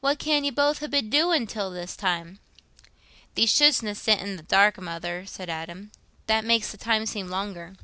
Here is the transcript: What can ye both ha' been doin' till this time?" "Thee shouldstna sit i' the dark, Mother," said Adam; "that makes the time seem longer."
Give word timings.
What 0.00 0.18
can 0.18 0.44
ye 0.44 0.50
both 0.50 0.78
ha' 0.78 0.88
been 0.88 1.10
doin' 1.10 1.46
till 1.46 1.70
this 1.70 1.94
time?" 1.94 2.38
"Thee 3.34 3.44
shouldstna 3.44 3.94
sit 3.94 4.22
i' 4.22 4.34
the 4.36 4.42
dark, 4.42 4.78
Mother," 4.80 5.26
said 5.26 5.50
Adam; 5.50 5.92
"that 6.26 6.42
makes 6.46 6.72
the 6.72 6.78
time 6.78 7.04
seem 7.04 7.28
longer." 7.28 7.76